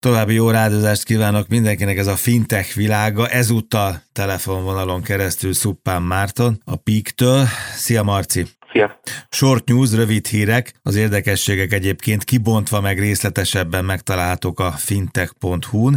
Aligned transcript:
További 0.00 0.34
jó 0.34 0.50
rádozást 0.50 1.04
kívánok 1.04 1.48
mindenkinek 1.48 1.96
ez 1.96 2.06
a 2.06 2.16
fintech 2.16 2.74
világa. 2.74 3.28
Ezúttal 3.28 4.02
telefonvonalon 4.12 5.02
keresztül 5.02 5.52
Szuppán 5.52 6.02
Márton 6.02 6.60
a 6.64 6.76
Peak-től. 6.76 7.46
Szia 7.76 8.02
Marci! 8.02 8.57
Szia! 8.72 8.98
Short 9.30 9.68
news, 9.68 9.96
rövid 9.96 10.26
hírek, 10.26 10.72
az 10.82 10.96
érdekességek 10.96 11.72
egyébként 11.72 12.24
kibontva 12.24 12.80
meg 12.80 12.98
részletesebben 12.98 13.84
megtalálhatók 13.84 14.60
a 14.60 14.70
fintech.hu-n, 14.70 15.94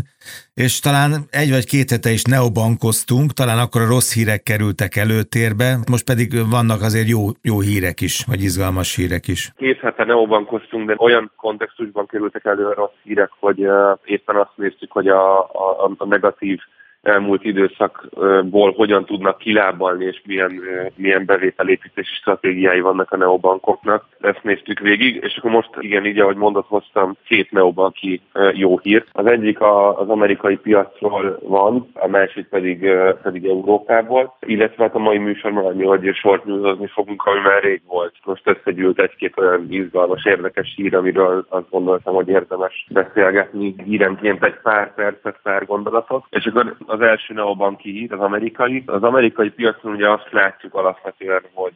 és 0.54 0.80
talán 0.80 1.12
egy 1.30 1.52
vagy 1.52 1.66
két 1.66 1.90
hete 1.90 2.10
is 2.10 2.24
neobankoztunk, 2.24 3.32
talán 3.32 3.58
akkor 3.58 3.82
a 3.82 3.88
rossz 3.88 4.14
hírek 4.14 4.44
kerültek 4.44 4.96
előtérbe, 4.96 5.78
most 5.92 6.06
pedig 6.06 6.50
vannak 6.50 6.82
azért 6.82 7.08
jó, 7.08 7.22
jó 7.42 7.60
hírek 7.60 8.02
is, 8.02 8.24
vagy 8.28 8.42
izgalmas 8.42 8.96
hírek 8.96 9.28
is. 9.28 9.52
Két 9.58 9.80
hete 9.80 10.04
neobankoztunk, 10.04 10.88
de 10.88 10.96
olyan 10.98 11.32
kontextusban 11.36 12.06
kerültek 12.06 12.46
elő 12.46 12.66
a 12.66 12.74
rossz 12.74 13.00
hírek, 13.04 13.32
hogy 13.40 13.60
éppen 14.06 14.36
azt 14.36 14.56
néztük, 14.56 14.92
hogy 14.92 15.08
a, 15.08 15.40
a, 15.40 15.92
a 15.98 16.06
negatív 16.06 16.60
elmúlt 17.02 17.44
időszakból 17.44 18.72
hogyan 18.72 19.06
tudnak 19.06 19.38
kilábalni, 19.38 20.06
és 20.06 20.22
milyen, 20.26 20.62
milyen 20.96 21.26
bevételépítési 21.26 22.14
stratégiái 22.14 22.80
vannak 22.80 23.12
a 23.12 23.18
neobankoknak. 23.18 24.06
Ezt 24.20 24.44
néztük 24.44 24.80
végig, 24.80 25.16
és 25.24 25.36
akkor 25.38 25.52
most 25.52 25.70
igen, 25.80 26.06
így 26.06 26.20
ahogy 26.20 26.36
mondott, 26.36 26.68
hoztam 26.68 27.16
két 27.26 27.52
neobanki 27.52 28.22
jó 28.54 28.78
hírt. 28.78 29.08
Az 29.12 29.26
egyik 29.26 29.62
az 29.62 30.10
amerikai 30.10 30.56
piacról 30.56 31.40
van, 31.42 31.90
a 31.94 32.08
másik 32.08 32.48
pedig, 32.48 32.90
pedig 33.24 33.46
Európából, 33.46 34.38
illetve 34.40 34.84
hát 34.84 34.96
a 34.96 35.00
mai 35.00 35.18
műsorban 35.18 35.66
annyi, 35.66 35.84
hogy 35.84 36.16
short 36.16 36.46
newsozni 36.46 36.88
fogunk, 36.88 37.24
ami 37.26 37.40
már 37.40 37.64
rég 37.64 37.82
volt. 37.88 38.14
Most 38.26 38.48
összegyűlt 38.48 39.00
egy-két 39.00 39.38
olyan 39.38 39.66
izgalmas, 39.70 40.26
érdekes 40.26 40.74
hír, 40.76 40.96
amiről 40.96 41.46
azt 41.50 41.70
gondoltam, 41.70 42.14
hogy 42.14 42.28
érdemes 42.28 42.86
beszélgetni 42.90 43.76
hírenként 43.86 44.44
egy 44.44 44.60
pár 44.64 44.94
percet, 44.94 45.40
pár 45.44 45.66
gondolatot. 45.66 46.26
És 46.30 46.46
akkor 46.46 46.76
az 46.92 47.02
első 47.02 47.34
neobanki 47.34 47.92
hír, 47.92 48.14
az 48.14 48.20
amerikai. 48.20 48.84
Az 48.86 49.04
amerikai 49.04 49.50
piacon 49.50 49.92
ugye 49.92 50.10
azt 50.10 50.32
látjuk 50.32 50.74
alapvetően, 50.76 51.42
hogy 51.54 51.76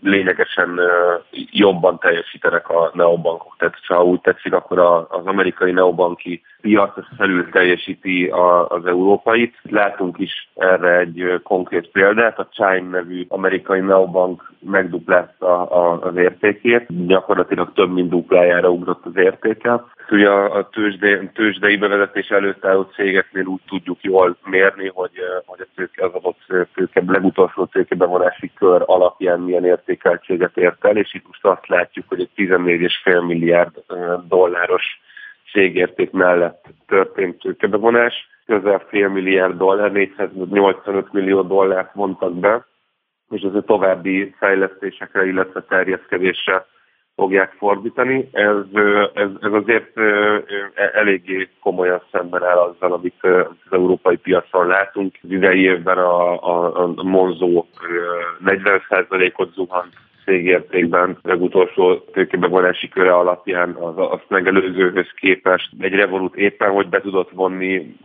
lényegesen 0.00 0.80
jobban 1.50 1.98
teljesítenek 1.98 2.68
a 2.68 2.90
neobankok. 2.94 3.54
Tehát 3.58 3.74
ha 3.86 4.04
úgy 4.04 4.20
tetszik, 4.20 4.52
akkor 4.52 4.78
az 4.78 5.26
amerikai 5.26 5.72
neobanki 5.72 6.42
piac 6.60 6.92
felül 7.16 7.50
teljesíti 7.50 8.26
az 8.68 8.86
európait. 8.86 9.54
Látunk 9.62 10.18
is 10.18 10.48
erre 10.54 10.98
egy 10.98 11.40
konkrét 11.42 11.88
példát. 11.90 12.38
A 12.38 12.48
Chime 12.50 12.88
nevű 12.90 13.24
amerikai 13.28 13.80
neobank 13.80 14.52
megduplázta 14.60 15.62
az 16.00 16.16
értékét, 16.16 17.06
gyakorlatilag 17.06 17.72
több 17.72 17.92
mint 17.92 18.08
duplájára 18.08 18.70
ugrott 18.70 19.06
az 19.06 19.16
értéke. 19.16 19.84
Ugye 20.10 20.28
a, 20.28 20.56
a 20.56 20.68
tőzsde, 20.68 21.30
tőzsdei 21.34 21.76
bevezetés 21.76 22.28
előtt 22.28 22.64
álló 22.64 22.82
cégeknél 22.82 23.44
úgy 23.44 23.60
tudjuk 23.68 24.02
jól 24.02 24.36
mérni, 24.44 24.88
hogy, 24.88 25.10
hogy 25.46 25.60
a 25.60 25.66
tőke, 25.74 26.04
az 26.04 26.12
adott 26.12 26.68
tőke, 26.74 27.02
legutolsó 27.06 27.64
tőkebevonási 27.64 28.52
kör 28.54 28.82
alapján 28.86 29.40
milyen 29.40 29.64
értékeltséget 29.64 30.56
ért 30.56 30.84
el, 30.84 30.96
és 30.96 31.14
itt 31.14 31.26
most 31.26 31.44
azt 31.44 31.66
látjuk, 31.66 32.04
hogy 32.08 32.20
egy 32.20 32.30
14,5 32.36 33.26
milliárd 33.26 33.82
dolláros 34.28 34.84
cégérték 35.52 36.10
mellett 36.10 36.64
történt 36.86 37.38
tőkebevonás, 37.38 38.28
közel 38.46 38.78
fél 38.88 39.08
milliárd 39.08 39.56
dollár, 39.56 39.92
485 39.92 41.12
millió 41.12 41.42
dollárt 41.42 41.94
mondtak 41.94 42.38
be, 42.38 42.66
és 43.30 43.42
ez 43.42 43.54
a 43.54 43.62
további 43.62 44.34
fejlesztésekre, 44.38 45.26
illetve 45.26 45.62
terjeszkedésre 45.62 46.66
fogják 47.16 47.54
fordítani. 47.58 48.28
Ez, 48.32 48.56
ez, 49.14 49.28
ez 49.40 49.52
azért 49.52 49.92
eléggé 50.92 51.48
komolyan 51.60 52.02
szemben 52.12 52.42
áll 52.42 52.56
azzal, 52.56 52.92
amit 52.92 53.22
az 53.22 53.70
európai 53.72 54.16
piacon 54.16 54.66
látunk. 54.66 55.14
Az 55.22 55.30
idei 55.30 55.60
évben 55.60 55.98
a, 55.98 56.42
a, 56.42 56.84
a 56.96 57.02
Monzo 57.02 57.64
40%-ot 58.44 59.52
zuhant 59.52 59.92
cégértékben 60.24 61.18
legutolsó 61.22 61.96
tőkebevonási 61.96 62.88
köre 62.88 63.14
alapján 63.14 63.74
az, 63.74 63.94
azt 63.96 64.24
megelőzőhöz 64.28 65.10
képest 65.16 65.70
egy 65.78 65.92
Revolut 65.92 66.36
éppen, 66.36 66.70
hogy 66.70 66.88
be 66.88 67.00
tudott 67.00 67.30
vonni 67.30 67.96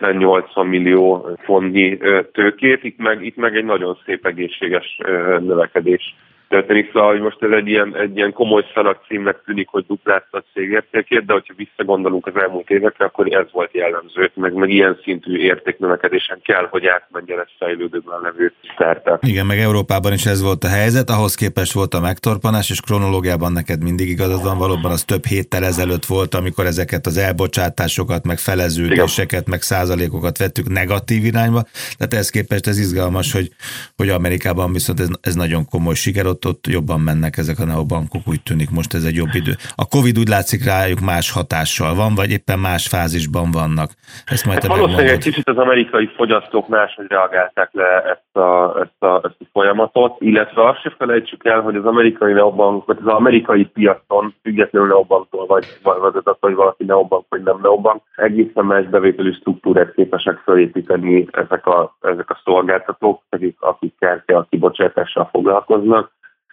70-80 0.00 0.68
millió 0.68 1.28
fontnyi 1.38 1.98
tőkét, 2.32 2.84
itt 2.84 2.98
meg, 2.98 3.24
itt 3.24 3.36
meg 3.36 3.56
egy 3.56 3.64
nagyon 3.64 3.98
szép 4.04 4.26
egészséges 4.26 4.98
növekedés 5.40 6.16
történik. 6.50 6.90
Szóval, 6.92 7.10
hogy 7.10 7.20
most 7.20 7.42
ez 7.42 7.50
egy 7.50 7.68
ilyen, 7.68 7.96
egy 7.96 8.16
ilyen 8.16 8.32
komoly 8.32 8.64
címnek 9.08 9.36
tűnik, 9.44 9.68
hogy 9.68 9.84
duplázta 9.86 10.38
a 10.38 10.44
cég 10.52 10.70
értékét, 10.70 11.24
de 11.26 11.32
hogyha 11.32 11.54
visszagondolunk 11.56 12.26
az 12.26 12.36
elmúlt 12.36 12.70
évekre, 12.70 13.04
akkor 13.04 13.26
ez 13.32 13.46
volt 13.52 13.74
jellemző, 13.74 14.30
meg, 14.34 14.52
meg 14.54 14.70
ilyen 14.70 14.98
szintű 15.02 15.36
értéknövekedésen 15.36 16.40
kell, 16.42 16.66
hogy 16.70 16.86
átmenjen 16.86 17.38
ez 17.38 17.46
fejlődőben 17.58 18.20
levő 18.22 18.52
szerte. 18.78 19.18
Igen, 19.20 19.46
meg 19.46 19.58
Európában 19.58 20.12
is 20.12 20.26
ez 20.26 20.42
volt 20.42 20.64
a 20.64 20.68
helyzet, 20.68 21.10
ahhoz 21.10 21.34
képest 21.34 21.72
volt 21.72 21.94
a 21.94 22.00
megtorpanás, 22.00 22.70
és 22.70 22.80
kronológiában 22.80 23.52
neked 23.52 23.82
mindig 23.82 24.08
igazad 24.08 24.42
van, 24.42 24.58
valóban 24.58 24.90
az 24.90 25.04
több 25.04 25.24
héttel 25.24 25.64
ezelőtt 25.64 26.04
volt, 26.04 26.34
amikor 26.34 26.64
ezeket 26.66 27.06
az 27.06 27.16
elbocsátásokat, 27.16 28.24
meg 28.24 28.38
feleződéseket, 28.38 29.48
meg 29.48 29.62
százalékokat 29.62 30.38
vettük 30.38 30.68
negatív 30.68 31.24
irányba, 31.24 31.62
tehát 31.96 32.12
ehhez 32.14 32.30
képest 32.30 32.66
ez 32.66 32.78
izgalmas, 32.78 33.32
hogy, 33.32 33.48
hogy 33.96 34.08
Amerikában 34.08 34.72
viszont 34.72 35.00
ez, 35.00 35.08
ez 35.20 35.34
nagyon 35.34 35.64
komoly 35.64 35.94
siker, 35.94 36.26
ott, 36.26 36.39
ott 36.44 36.66
jobban 36.66 37.00
mennek 37.00 37.36
ezek 37.36 37.58
a 37.58 37.64
neobankok, 37.64 38.22
úgy 38.26 38.42
tűnik 38.42 38.70
most 38.70 38.94
ez 38.94 39.04
egy 39.04 39.14
jobb 39.14 39.34
idő. 39.34 39.52
A 39.74 39.86
Covid 39.86 40.18
úgy 40.18 40.28
látszik 40.28 40.64
rájuk 40.64 41.00
más 41.00 41.32
hatással 41.32 41.94
van, 41.94 42.14
vagy 42.14 42.30
éppen 42.30 42.58
más 42.58 42.86
fázisban 42.88 43.50
vannak. 43.50 43.90
Ezt 44.26 44.46
majd 44.46 44.62
hát 44.62 44.76
valószínűleg 44.76 45.08
egy 45.08 45.22
kicsit 45.22 45.48
az 45.48 45.56
amerikai 45.56 46.06
fogyasztók 46.16 46.68
máshogy 46.68 47.06
reagálták 47.08 47.70
le 47.72 48.02
ezt 48.14 48.36
a, 48.36 48.80
ezt, 48.80 49.02
a, 49.02 49.20
ezt 49.24 49.36
a 49.38 49.44
folyamatot, 49.52 50.16
illetve 50.20 50.68
azt 50.68 50.80
se 50.80 50.94
felejtsük 50.98 51.44
el, 51.44 51.60
hogy 51.60 51.76
az 51.76 51.84
amerikai 51.84 52.32
neobank, 52.32 52.86
vagy 52.86 52.98
az 53.00 53.12
amerikai 53.12 53.64
piacon, 53.64 54.34
függetlenül 54.42 54.88
neobanktól, 54.88 55.46
vagy, 55.46 55.66
vagy 55.82 56.22
az, 56.24 56.36
hogy 56.40 56.54
valaki 56.54 56.84
neobank, 56.84 57.24
vagy 57.28 57.42
nem 57.42 57.58
neobank, 57.62 58.02
egészen 58.16 58.64
más 58.64 58.84
bevételi 58.84 59.32
struktúrát 59.32 59.94
képesek 59.94 60.38
felépíteni 60.44 61.26
ezek 61.30 61.66
a, 61.66 61.96
ezek 62.00 62.30
a 62.30 62.40
szolgáltatók, 62.44 63.22
akik, 63.28 63.56
akik 63.60 63.94
kártya 63.98 64.46
kibocsátással 64.50 65.28
foglalkoznak 65.32 66.10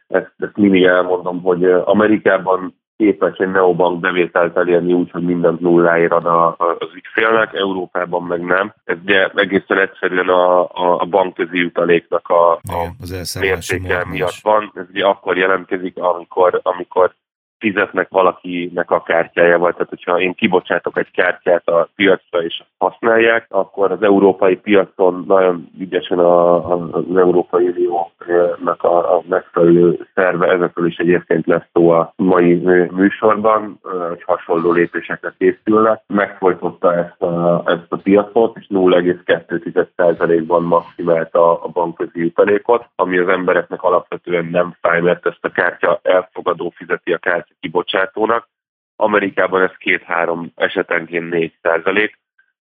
ezt, 0.07 0.33
ezt 0.37 0.57
mindig 0.57 0.83
elmondom, 0.83 1.41
hogy 1.41 1.63
Amerikában 1.65 2.75
képes 2.97 3.37
egy 3.37 3.51
neobank 3.51 3.99
bevételt 3.99 4.57
elérni 4.57 4.93
úgy, 4.93 5.11
hogy 5.11 5.23
mindent 5.23 5.59
nulláért 5.59 6.11
ad 6.11 6.25
az 6.57 6.89
ügyfélnek, 6.95 7.53
Európában 7.53 8.23
meg 8.23 8.41
nem. 8.41 8.73
Ez 8.83 8.97
ugye 9.03 9.27
egészen 9.35 9.79
egyszerűen 9.79 10.27
a, 10.27 10.61
a, 10.61 10.99
a 10.99 11.05
bankközi 11.05 11.63
utaléknak 11.63 12.29
a, 12.29 12.51
a 12.51 12.93
mértéke 13.39 14.05
miatt 14.09 14.39
van. 14.41 14.71
Ez 14.75 14.85
ugye 14.89 15.05
akkor 15.05 15.37
jelentkezik, 15.37 15.97
amikor, 15.97 16.59
amikor 16.63 17.13
fizetnek 17.67 18.07
valakinek 18.09 18.91
a 18.91 19.01
kártyájával. 19.01 19.71
Tehát, 19.71 19.89
hogyha 19.89 20.19
én 20.19 20.33
kibocsátok 20.33 20.97
egy 20.97 21.11
kártyát 21.11 21.67
a 21.67 21.89
piacra 21.95 22.43
és 22.43 22.63
használják, 22.77 23.45
akkor 23.49 23.91
az 23.91 24.03
európai 24.03 24.55
piacon 24.55 25.23
nagyon 25.27 25.69
ügyesen 25.79 26.19
a, 26.19 26.55
a, 26.71 26.89
az 26.91 27.17
Európai 27.17 27.67
Uniónak 27.67 28.83
a, 28.83 29.15
a 29.15 29.23
megfelelő 29.29 30.07
szerve, 30.13 30.47
ezekről 30.47 30.87
is 30.87 30.97
egyébként 30.97 31.45
lesz 31.45 31.67
szó 31.73 31.89
a 31.89 32.13
mai 32.15 32.53
műsorban, 32.91 33.79
hogy 34.07 34.23
hasonló 34.23 34.71
lépésekre 34.71 35.33
készülnek. 35.37 36.01
Megfolytotta 36.07 36.95
ezt 36.95 37.21
a, 37.21 37.63
ezt 37.65 37.87
a 37.89 37.97
piacot, 37.97 38.57
és 38.57 38.67
0,2%-ban 38.69 40.63
maximált 40.63 41.35
a, 41.35 41.63
a 41.63 41.67
bankközi 41.67 42.19
jutalékot, 42.19 42.85
ami 42.95 43.17
az 43.17 43.27
embereknek 43.27 43.83
alapvetően 43.83 44.45
nem 44.45 44.75
fáj, 44.81 45.01
mert 45.01 45.25
ezt 45.25 45.39
a 45.41 45.49
kártya 45.49 45.99
elfogadó 46.03 46.73
fizeti 46.75 47.13
a 47.13 47.17
kártya 47.17 47.53
kibocsátónak. 47.59 48.49
Amerikában 48.95 49.61
ez 49.61 49.77
két-három 49.77 50.51
esetenként 50.55 51.29
4 51.29 51.57
százalék, 51.61 52.19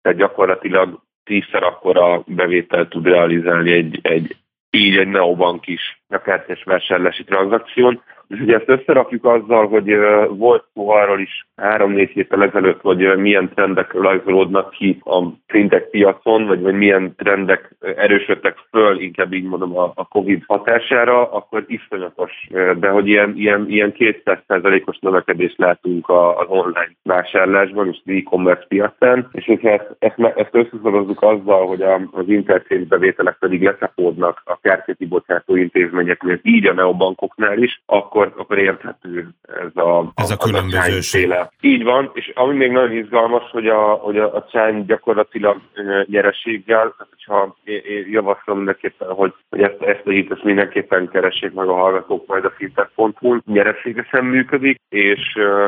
tehát 0.01 0.17
gyakorlatilag 0.17 1.01
tízszer 1.23 1.63
akkora 1.63 2.23
bevételt 2.25 2.89
tud 2.89 3.05
realizálni 3.05 3.71
egy, 3.71 3.99
egy 4.01 4.35
így 4.69 4.97
egy 4.97 5.07
neobank 5.07 5.67
is 5.67 6.00
a 6.13 6.21
kártyás 6.21 6.63
vásárlási 6.63 7.23
tranzakción. 7.23 8.01
És 8.27 8.39
ugye 8.39 8.55
ezt 8.55 8.69
összerakjuk 8.69 9.25
azzal, 9.25 9.67
hogy 9.67 9.95
volt 10.29 10.63
szó 10.73 10.89
arról 10.89 11.19
is 11.19 11.47
három-négy 11.55 12.09
héttel 12.09 12.43
ezelőtt, 12.43 12.81
hogy 12.81 13.17
milyen 13.17 13.49
trendek 13.53 13.93
rajzolódnak 13.93 14.69
ki 14.69 15.01
a 15.03 15.23
fintech 15.47 15.89
piacon, 15.89 16.45
vagy, 16.47 16.61
vagy 16.61 16.73
milyen 16.73 17.15
trendek 17.17 17.75
erősödtek 17.95 18.57
föl, 18.69 18.99
inkább 18.99 19.33
így 19.33 19.43
mondom, 19.43 19.77
a, 19.77 20.07
Covid 20.09 20.43
hatására, 20.47 21.31
akkor 21.31 21.63
iszonyatos, 21.67 22.47
de 22.79 22.89
hogy 22.89 23.07
ilyen, 23.07 23.33
ilyen, 23.35 23.65
ilyen 23.69 23.93
200%-os 23.97 24.97
növekedést 24.99 25.57
látunk 25.57 26.09
az 26.09 26.47
online 26.47 26.91
vásárlásban 27.03 27.87
és 27.87 28.01
az 28.05 28.13
e-commerce 28.13 28.65
piacán, 28.67 29.29
és 29.31 29.45
hogyha 29.45 29.69
ezt, 29.69 29.95
ezt, 29.99 30.19
ezt 30.35 30.55
összeszorozzuk 30.55 31.21
azzal, 31.21 31.67
hogy 31.67 31.81
az 32.11 32.27
interfész 32.29 32.87
bevételek 32.87 33.37
pedig 33.39 33.63
leszapódnak 33.63 34.41
a 34.45 34.59
kártyati 34.61 35.05
bocsátó 35.05 35.55
intézmény 35.55 36.00
intézményeknél, 36.01 36.39
így 36.43 36.67
a 36.67 36.73
neobankoknál 36.73 37.57
is, 37.57 37.81
akkor, 37.85 38.33
akkor 38.37 38.57
érthető 38.57 39.27
ez 39.43 39.83
a, 39.83 40.11
ez 40.15 40.29
a, 40.29 40.33
a 40.33 40.37
különbözőség. 40.37 41.33
Így 41.61 41.83
van, 41.83 42.11
és 42.13 42.31
ami 42.35 42.55
még 42.55 42.71
nagyon 42.71 42.91
izgalmas, 42.91 43.49
hogy 43.51 43.67
a, 43.67 43.81
hogy 43.81 44.17
a, 44.17 44.35
a 44.35 44.47
Csány 44.51 44.85
gyakorlatilag 44.85 45.61
nyereséggel, 46.05 46.95
hogyha 47.09 47.55
én 47.63 48.07
javaslom 48.11 48.57
mindenképpen, 48.57 49.07
hogy, 49.09 49.33
hogy 49.49 49.61
ezt, 49.61 49.81
ezt 49.81 50.05
a 50.05 50.09
hitet 50.09 50.43
mindenképpen 50.43 51.09
keressék 51.09 51.53
meg 51.53 51.67
a 51.67 51.73
hallgatók 51.73 52.27
majd 52.27 52.45
a 52.45 52.53
fintech.hu-n, 52.57 53.43
nyereségesen 53.45 54.25
működik, 54.25 54.79
és, 54.89 55.19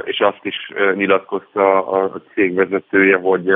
és 0.03 0.19
azt 0.19 0.41
is 0.41 0.55
nyilatkozta 0.95 1.87
a 1.87 2.21
cég 2.33 2.53
vezetője, 2.53 3.17
hogy, 3.17 3.47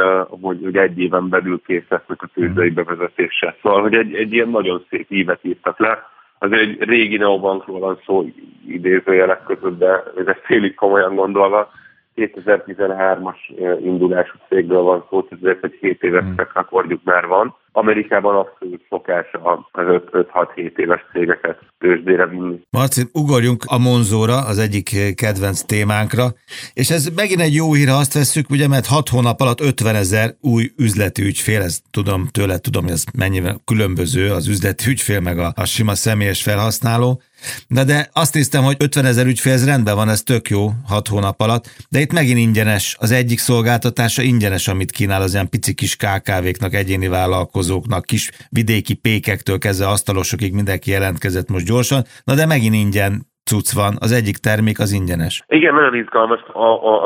hogy, 0.41 0.59
hogy 0.63 0.77
egy 0.77 0.99
éven 0.99 1.29
belül 1.29 1.61
kész 1.65 1.87
lesznek 1.89 2.21
a 2.21 2.29
tőzsdei 2.33 2.69
bevezetése. 2.69 3.55
Szóval, 3.61 3.81
hogy 3.81 3.93
egy, 3.93 4.13
egy 4.15 4.33
ilyen 4.33 4.49
nagyon 4.49 4.85
szép 4.89 5.11
ívet 5.11 5.39
írtak 5.41 5.79
le, 5.79 6.15
az 6.39 6.51
egy 6.51 6.83
régi 6.83 7.17
neobankról 7.17 7.79
van 7.79 7.99
szó 8.05 8.25
idézőjelek 8.67 9.43
között, 9.43 9.77
de 9.77 10.03
ez 10.25 10.35
félig 10.43 10.75
komolyan 10.75 11.15
gondolva, 11.15 11.71
2013-as 12.15 13.37
indulású 13.83 14.35
cégről 14.49 14.81
van 14.81 15.05
szó, 15.09 15.23
tehát 15.23 15.63
egy 15.63 15.77
7 15.79 16.03
éves 16.03 16.23
hmm. 16.23 16.35
rekordjuk 16.53 17.03
már 17.03 17.27
van. 17.27 17.55
Amerikában 17.77 18.35
abszolút 18.35 18.85
szokás 18.89 19.25
az 19.31 19.59
5-6-7 19.71 20.77
éves 20.77 21.01
cégeket 21.11 21.59
tőzsdére 21.77 22.27
vinni. 22.27 22.59
Marci, 22.69 23.01
ugorjunk 23.13 23.63
a 23.67 23.77
Monzóra, 23.77 24.37
az 24.37 24.57
egyik 24.57 25.15
kedvenc 25.15 25.61
témánkra, 25.61 26.25
és 26.73 26.89
ez 26.89 27.09
megint 27.15 27.41
egy 27.41 27.53
jó 27.53 27.73
hír, 27.73 27.87
ha 27.87 27.95
azt 27.95 28.13
veszük, 28.13 28.49
ugye, 28.49 28.67
mert 28.67 28.85
6 28.85 29.09
hónap 29.09 29.41
alatt 29.41 29.61
50 29.61 29.95
ezer 29.95 30.29
új 30.41 30.63
üzleti 30.77 31.21
ügyfél, 31.21 31.61
ez 31.61 31.79
tudom 31.91 32.27
tőle, 32.31 32.57
tudom, 32.57 32.83
hogy 32.83 32.91
ez 32.91 33.03
mennyivel 33.17 33.61
különböző 33.65 34.31
az 34.31 34.47
üzleti 34.47 34.89
ügyfél, 34.89 35.19
meg 35.19 35.39
a, 35.39 35.51
a 35.55 35.65
sima 35.65 35.95
személyes 35.95 36.43
felhasználó, 36.43 37.21
de, 37.67 37.83
de 37.83 38.09
azt 38.13 38.33
néztem, 38.33 38.63
hogy 38.63 38.75
50 38.79 39.05
ezer 39.05 39.25
ügyfél, 39.25 39.53
ez 39.53 39.65
rendben 39.65 39.95
van, 39.95 40.09
ez 40.09 40.23
tök 40.23 40.49
jó, 40.49 40.69
6 40.87 41.07
hónap 41.07 41.41
alatt, 41.41 41.69
de 41.89 41.99
itt 41.99 42.13
megint 42.13 42.39
ingyenes, 42.39 42.95
az 42.99 43.11
egyik 43.11 43.39
szolgáltatása 43.39 44.21
ingyenes, 44.21 44.67
amit 44.67 44.91
kínál 44.91 45.21
az 45.21 45.33
ilyen 45.33 45.49
pici 45.49 45.73
kis 45.73 45.95
KKV-knak, 45.95 46.73
egyéni 46.73 47.07
vállalkozóknak, 47.07 47.65
kis 48.01 48.31
vidéki 48.49 48.95
pékektől 48.95 49.57
kezdve 49.57 49.87
asztalosokig 49.87 50.53
mindenki 50.53 50.91
jelentkezett 50.91 51.49
most 51.49 51.65
gyorsan, 51.65 52.01
na 52.23 52.35
de 52.35 52.45
megint 52.45 52.75
ingyen 52.75 53.11
cucc 53.51 53.69
van, 53.81 53.93
az 53.99 54.11
egyik 54.11 54.37
termék 54.37 54.79
az 54.79 54.91
ingyenes. 54.91 55.43
Igen, 55.47 55.73
nagyon 55.73 55.95
izgalmas, 55.95 56.39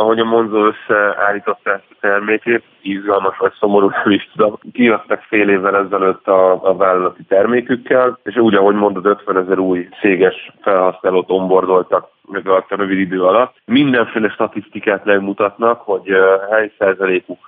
ahogy 0.02 0.20
a 0.20 0.24
Monzo 0.24 0.72
összeállította 0.72 1.70
ezt 1.72 1.88
a 1.90 1.96
termékét, 2.00 2.64
izgalmas 2.82 3.38
vagy 3.38 3.54
szomorú, 3.60 3.90
nem 4.04 4.12
is 4.14 4.30
tudom. 4.36 4.60
Kijöttek 4.74 5.22
fél 5.22 5.50
évvel 5.50 5.76
ezelőtt 5.86 6.28
a, 6.28 6.70
a 6.70 6.76
vállalati 6.76 7.24
termékükkel, 7.24 8.20
és 8.24 8.36
úgy, 8.36 8.56
ahogy 8.56 8.76
mondod, 8.76 9.06
50 9.06 9.38
ezer 9.38 9.60
új 9.60 9.88
céges 10.00 10.52
felhasználót 10.62 11.30
onboardoltak 11.30 12.10
meg 12.28 12.48
a 12.48 12.66
rövid 12.70 13.00
idő 13.00 13.24
alatt. 13.24 13.56
Mindenféle 13.66 14.30
statisztikát 14.30 15.06
megmutatnak, 15.06 15.82
hogy 15.82 16.10
hány 16.50 16.72
százalékuk 16.78 17.46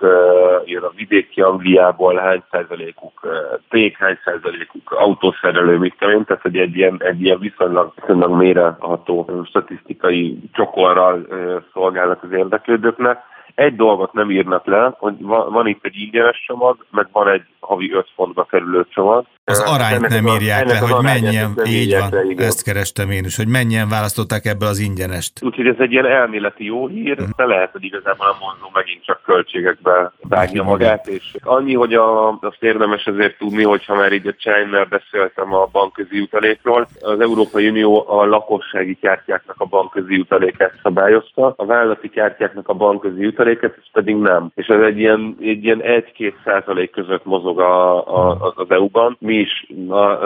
jön 0.64 0.82
a 0.82 0.92
vidéki 0.96 1.40
Angliából, 1.40 2.16
hány 2.16 2.42
százalékuk 2.50 3.20
pék, 3.68 3.98
hány 3.98 4.18
százalékuk 4.24 4.90
autószerelő, 4.90 5.78
mit 5.78 5.94
tudom 5.98 6.24
tehát 6.24 6.42
hogy 6.42 6.56
egy 6.56 6.76
ilyen, 6.76 6.96
egy 6.98 7.22
ilyen 7.22 7.38
viszonylag, 7.38 7.92
viszonylag 8.00 8.30
méreható 8.30 9.42
statisztikai 9.44 10.38
csokorral 10.52 11.26
szolgálnak 11.72 12.22
az 12.22 12.32
érdeklődőknek. 12.32 13.22
Egy 13.54 13.76
dolgot 13.76 14.12
nem 14.12 14.30
írnak 14.30 14.66
le, 14.66 14.94
hogy 14.98 15.14
van, 15.20 15.52
van 15.52 15.66
itt 15.66 15.84
egy 15.84 15.96
ingyenes 15.96 16.44
csomag, 16.46 16.84
meg 16.90 17.06
van 17.12 17.28
egy 17.28 17.44
havi 17.60 17.92
5 17.92 18.08
fontba 18.14 18.44
kerülő 18.44 18.86
csomag. 18.88 19.24
Az 19.46 19.60
arányt 19.60 20.08
nem 20.08 20.26
írják 20.26 20.66
le, 20.66 20.78
hogy 20.78 21.02
mennyien, 21.02 21.50
így 21.66 21.96
van, 21.98 22.34
le, 22.36 22.44
ezt 22.44 22.62
kerestem 22.62 23.10
én 23.10 23.24
is, 23.24 23.36
hogy 23.36 23.48
mennyien 23.48 23.88
választották 23.88 24.44
ebből 24.44 24.68
az 24.68 24.78
ingyenest. 24.78 25.32
Úgyhogy 25.42 25.66
ez 25.66 25.74
egy 25.78 25.92
ilyen 25.92 26.06
elméleti 26.06 26.64
jó 26.64 26.86
hír, 26.86 27.12
uh-huh. 27.12 27.28
de 27.36 27.44
lehet, 27.44 27.70
hogy 27.72 27.84
igazából 27.84 28.26
a 28.26 28.36
mondom 28.40 28.70
megint 28.72 29.04
csak 29.04 29.22
költségekbe 29.22 30.12
vágja 30.28 30.62
magát, 30.62 31.06
és 31.06 31.36
annyi, 31.42 31.74
hogy 31.74 31.94
a, 31.94 32.28
azt 32.28 32.62
érdemes 32.62 33.06
azért 33.06 33.38
tudni, 33.38 33.62
hogyha 33.62 33.94
már 33.94 34.12
így 34.12 34.26
a 34.26 34.34
China 34.34 34.84
beszéltem 34.84 35.54
a 35.54 35.68
bankközi 35.72 36.20
utalékról, 36.20 36.86
az 37.00 37.20
Európai 37.20 37.68
Unió 37.68 38.04
a 38.08 38.24
lakossági 38.24 38.94
kártyáknak 38.94 39.56
a 39.58 39.64
bankközi 39.64 40.16
utalékát 40.16 40.72
szabályozta, 40.82 41.54
a 41.56 41.66
vállalati 41.66 42.08
kártyáknak 42.08 42.68
a 42.68 42.74
bankközi 42.74 43.26
utaléket, 43.26 43.74
ez 43.76 43.90
pedig 43.92 44.16
nem. 44.16 44.50
És 44.54 44.66
ez 44.66 44.80
egy 44.80 44.98
ilyen, 44.98 45.36
egy 45.40 45.64
ilyen 45.64 45.82
1-2 46.18 46.32
százalék 46.44 46.90
között 46.90 47.24
mozog 47.24 47.60
a, 47.60 48.06
a, 48.06 48.52
az 48.54 48.70
EU-ban. 48.70 49.16
Mi 49.20 49.33
is 49.38 49.66
a 49.88 50.16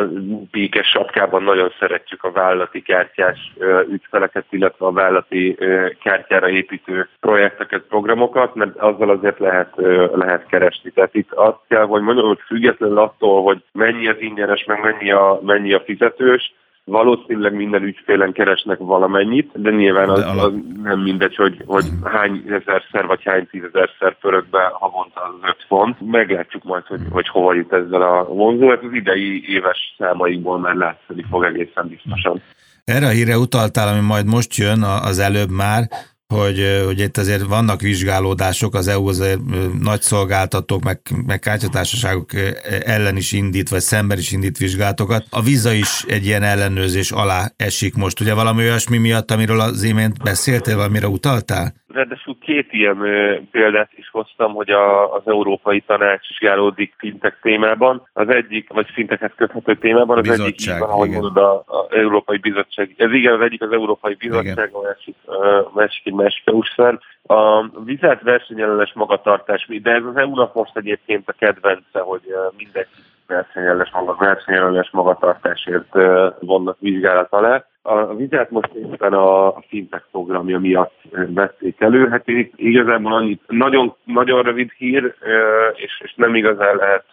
píkes 0.50 0.86
sapkában 0.88 1.42
nagyon 1.42 1.72
szeretjük 1.78 2.24
a 2.24 2.30
vállalati 2.30 2.82
kártyás 2.82 3.52
ügyfeleket, 3.90 4.44
illetve 4.50 4.86
a 4.86 4.92
vállalati 4.92 5.58
kártyára 6.02 6.48
építő 6.48 7.08
projekteket, 7.20 7.82
programokat, 7.88 8.54
mert 8.54 8.76
azzal 8.76 9.10
azért 9.10 9.38
lehet, 9.38 9.72
lehet 10.14 10.46
keresni. 10.46 10.90
Tehát 10.90 11.14
itt 11.14 11.32
azt 11.32 11.60
kell, 11.68 11.84
hogy 11.84 12.02
mondjam, 12.02 12.26
hogy 12.26 12.40
függetlenül 12.46 12.98
attól, 12.98 13.42
hogy 13.42 13.62
mennyi 13.72 14.08
az 14.08 14.20
ingyenes, 14.20 14.64
meg 14.64 14.80
mennyi 14.82 15.10
a, 15.10 15.40
mennyi 15.42 15.72
a 15.72 15.80
fizetős, 15.80 16.54
Valószínűleg 16.88 17.54
minden 17.54 17.82
ügyfélen 17.82 18.32
keresnek 18.32 18.78
valamennyit, 18.78 19.50
de 19.54 19.70
nyilván 19.70 20.08
az, 20.08 20.24
az 20.36 20.52
nem 20.82 21.00
mindegy, 21.00 21.36
hogy, 21.36 21.62
hogy 21.66 21.84
hány 22.04 22.44
ezerszer 22.46 23.06
vagy 23.06 23.22
hány 23.24 23.46
tízezerszer 23.50 24.18
pörög 24.18 24.46
be 24.50 24.70
havonta 24.72 25.20
az 25.20 25.48
öt 25.48 25.64
font. 25.68 25.96
Meglátjuk 26.00 26.64
majd, 26.64 26.86
hogy, 26.86 27.00
hogy 27.10 27.28
hova 27.28 27.54
jut 27.54 27.72
ezzel 27.72 28.02
a 28.02 28.24
vonzó. 28.24 28.72
Ez 28.72 28.78
az 28.82 28.92
idei 28.92 29.44
éves 29.48 29.94
számaikból 29.98 30.58
már 30.58 30.74
látszani 30.74 31.24
fog 31.30 31.44
egészen 31.44 31.88
biztosan. 31.88 32.42
Erre 32.84 33.06
a 33.06 33.10
híre 33.10 33.38
utaltál, 33.38 33.88
ami 33.88 34.06
majd 34.06 34.26
most 34.26 34.56
jön 34.56 34.82
az 34.82 35.18
előbb 35.18 35.50
már, 35.50 35.82
hogy, 36.34 36.82
hogy 36.84 37.00
itt 37.00 37.16
azért 37.16 37.42
vannak 37.42 37.80
vizsgálódások, 37.80 38.74
az 38.74 38.88
EU 38.88 39.08
azért 39.08 39.38
nagy 39.82 40.00
szolgáltatók, 40.00 40.82
meg, 40.82 40.98
meg 41.26 41.38
kártyatársaságok 41.38 42.30
ellen 42.84 43.16
is 43.16 43.32
indít, 43.32 43.68
vagy 43.68 43.80
szemben 43.80 44.18
is 44.18 44.32
indít 44.32 44.58
vizsgálatokat. 44.58 45.24
A 45.30 45.42
víza 45.42 45.72
is 45.72 46.04
egy 46.08 46.26
ilyen 46.26 46.42
ellenőrzés 46.42 47.10
alá 47.10 47.40
esik 47.56 47.96
most. 47.96 48.20
Ugye 48.20 48.34
valami 48.34 48.62
olyasmi 48.62 48.98
miatt, 48.98 49.30
amiről 49.30 49.60
az 49.60 49.82
imént 49.82 50.22
beszéltél, 50.22 50.76
valamire 50.76 51.08
utaltál? 51.08 51.72
Ráadásul 51.92 52.38
két 52.40 52.72
ilyen 52.72 52.98
példát 53.50 53.90
is 53.94 54.08
hoztam, 54.10 54.54
hogy 54.54 54.70
a, 54.70 55.14
az 55.14 55.22
Európai 55.24 55.80
Tanács 55.80 56.28
vizsgálódik 56.28 56.94
fintek 56.98 57.38
témában. 57.42 58.08
Az 58.12 58.28
egyik, 58.28 58.72
vagy 58.72 58.86
finteket 58.92 59.34
köthető 59.34 59.76
témában, 59.76 60.18
az 60.18 60.22
Bizottság, 60.22 60.46
egyik 60.46 60.60
így 60.60 60.78
van, 60.78 60.88
ahogy 60.88 61.10
mondod, 61.10 61.36
az 61.66 61.86
Európai 61.90 62.38
Bizottság. 62.38 62.94
Ez 62.96 63.12
igen, 63.12 63.34
az 63.34 63.40
egyik 63.40 63.62
az 63.62 63.72
Európai 63.72 64.14
Bizottság, 64.14 64.68
igen. 64.68 64.70
a 64.72 64.80
másik, 64.82 65.14
a 65.64 65.70
másik 65.74 66.06
egy 66.06 66.12
másik 66.22 66.46
EU-szer. 66.46 66.98
A 67.22 67.68
vizet 67.84 68.22
versenyellenes 68.22 68.92
magatartás, 68.94 69.68
de 69.82 69.90
ez 69.90 70.04
az 70.04 70.16
EU-nak 70.16 70.54
most 70.54 70.76
egyébként 70.76 71.28
a 71.28 71.32
kedvence, 71.32 72.00
hogy 72.00 72.22
mindenki 72.56 73.00
versenyellenes, 73.26 73.90
maga, 73.90 74.14
versenyellenes 74.18 74.90
magatartásért 74.90 75.92
vannak 76.40 76.76
vizsgálat 76.80 77.32
alá. 77.32 77.64
A 77.88 78.14
vizet 78.14 78.50
most 78.50 78.72
éppen 78.74 79.12
a 79.12 79.54
fintech 79.68 80.04
programja 80.10 80.58
miatt 80.58 81.00
vették 81.28 81.80
elő. 81.80 82.08
Hát 82.08 82.24
igazából 82.56 83.12
annyit, 83.12 83.42
nagyon, 83.46 83.94
nagyon 84.04 84.42
rövid 84.42 84.70
hír, 84.76 85.14
és, 85.74 86.00
és 86.04 86.14
nem 86.16 86.34
igazán 86.34 86.76
lehet 86.76 87.04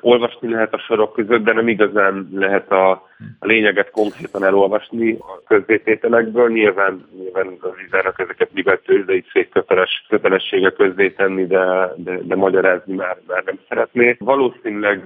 olvasni 0.00 0.50
lehet 0.50 0.74
a 0.74 0.78
sorok 0.78 1.12
között, 1.12 1.44
de 1.44 1.52
nem 1.52 1.68
igazán 1.68 2.28
lehet 2.32 2.72
a, 2.72 2.90
a 3.38 3.46
lényeget 3.46 3.90
konkrétan 3.90 4.44
elolvasni 4.44 5.16
a 5.20 5.42
közzétételekből. 5.46 6.48
Nyilván, 6.50 7.06
nyilván 7.18 7.56
az 7.60 7.70
izának 7.86 8.20
ezeket 8.20 8.52
mivel 8.52 8.80
tőzsdei 8.84 9.24
cég 9.32 9.48
köteles, 9.48 10.04
kötelessége 10.08 10.70
közzétenni, 10.70 11.46
de, 11.46 11.92
de, 11.96 12.18
de 12.22 12.36
magyarázni 12.36 12.94
már, 12.94 13.16
már 13.26 13.42
nem 13.44 13.58
szeretné. 13.68 14.16
Valószínűleg 14.18 15.02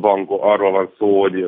bank, 0.00 0.30
arról 0.30 0.70
van 0.70 0.90
szó, 0.98 1.20
hogy 1.20 1.46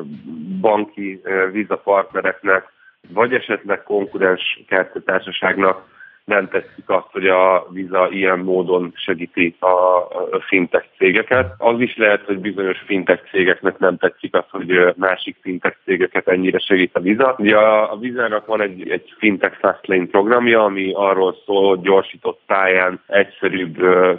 banki 0.61 1.21
vízapartnereknek 1.51 2.69
vagy 3.09 3.33
esetleg 3.33 3.83
konkurens 3.83 4.63
kártyatársaságnak 4.67 5.89
nem 6.25 6.47
tetszik 6.47 6.89
azt, 6.89 7.07
hogy 7.11 7.27
a 7.27 7.67
Visa 7.69 8.09
ilyen 8.09 8.39
módon 8.39 8.93
segíti 8.95 9.55
a 9.59 10.39
fintech 10.39 10.85
cégeket. 10.97 11.53
Az 11.57 11.79
is 11.79 11.97
lehet, 11.97 12.25
hogy 12.25 12.39
bizonyos 12.39 12.77
fintech 12.85 13.29
cégeknek 13.29 13.77
nem 13.77 13.97
tetszik 13.97 14.35
az, 14.35 14.43
hogy 14.49 14.93
másik 14.95 15.37
fintech 15.41 15.77
cégeket 15.85 16.27
ennyire 16.27 16.59
segít 16.59 16.95
a 16.95 16.99
Visa. 16.99 17.35
Ugye 17.37 17.57
a 17.57 17.97
Visa-nak 17.97 18.45
van 18.45 18.61
egy, 18.61 18.89
egy 18.89 19.13
fintech 19.17 19.57
Fastlane 19.59 20.05
programja, 20.05 20.63
ami 20.63 20.91
arról 20.93 21.35
szól, 21.45 21.69
hogy 21.69 21.81
gyorsított 21.81 22.39
pályán 22.45 23.01
egyszerűbb 23.07 23.75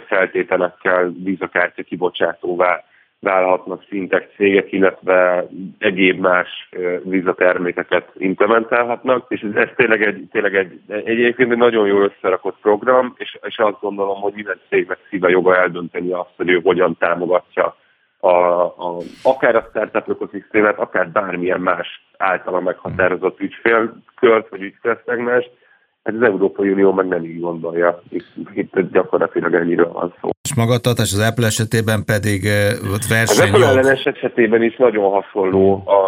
feltételekkel 0.07 1.13
Visa 1.23 1.47
kártya 1.47 1.83
kibocsátóvá 1.83 2.83
válhatnak 3.23 3.83
szintek 3.89 4.29
cégek, 4.35 4.71
illetve 4.71 5.47
egyéb 5.77 6.19
más 6.19 6.69
vízatermékeket 7.03 8.11
implementálhatnak, 8.17 9.25
és 9.29 9.41
ez, 9.41 9.55
ez 9.55 9.69
tényleg, 9.75 10.03
egy, 10.03 10.27
tényleg 10.31 10.55
egy, 10.55 10.79
egy, 10.87 11.07
egyébként 11.07 11.51
egy 11.51 11.57
nagyon 11.57 11.87
jól 11.87 12.03
összerakott 12.03 12.57
program, 12.61 13.13
és, 13.17 13.37
és 13.41 13.57
azt 13.57 13.79
gondolom, 13.79 14.21
hogy 14.21 14.33
minden 14.33 14.59
cégnek 14.69 14.97
szíve 15.09 15.29
joga 15.29 15.57
eldönteni 15.57 16.11
azt, 16.11 16.33
hogy 16.35 16.49
ő 16.49 16.59
hogyan 16.63 16.97
támogatja 16.99 17.75
a, 18.19 18.27
a, 18.27 18.97
akár 19.23 19.55
a 19.55 19.67
startup 19.69 20.09
ökoszisztémát, 20.09 20.79
akár 20.79 21.09
bármilyen 21.09 21.61
más 21.61 22.05
általa 22.17 22.59
meghatározott 22.59 23.39
ügyfélkört 23.39 24.49
vagy 24.49 24.61
ügyfélszegmást, 24.61 25.51
Hát 26.03 26.15
az 26.15 26.21
Európai 26.21 26.69
Unió 26.69 26.91
meg 26.91 27.07
nem 27.07 27.23
így 27.23 27.39
gondolja. 27.39 28.01
Itt, 28.09 28.25
itt 28.53 28.91
gyakorlatilag 28.91 29.53
ennyiről 29.53 29.91
van 29.91 30.13
szó. 30.21 30.29
És 30.41 30.55
magatartás 30.55 31.11
az 31.13 31.27
Apple 31.29 31.45
esetében 31.45 32.05
pedig 32.05 32.41
ott 32.93 33.05
verseny. 33.09 33.47
Az 33.47 33.53
Apple 33.53 33.67
ellenes 33.67 34.03
esetében 34.03 34.63
is 34.63 34.75
nagyon 34.75 35.11
hasonló 35.11 35.83
a, 35.85 36.01